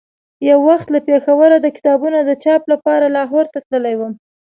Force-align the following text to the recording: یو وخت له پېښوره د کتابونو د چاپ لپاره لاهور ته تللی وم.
یو 0.49 0.59
وخت 0.69 0.87
له 0.93 0.99
پېښوره 1.09 1.55
د 1.59 1.67
کتابونو 1.77 2.19
د 2.21 2.31
چاپ 2.43 2.63
لپاره 2.73 3.13
لاهور 3.15 3.45
ته 3.53 3.59
تللی 3.69 3.95
وم. 3.97 4.13